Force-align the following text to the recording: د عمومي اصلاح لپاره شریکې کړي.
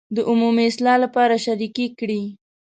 د 0.15 0.17
عمومي 0.29 0.63
اصلاح 0.71 0.97
لپاره 1.03 1.41
شریکې 1.45 1.87
کړي. 1.99 2.23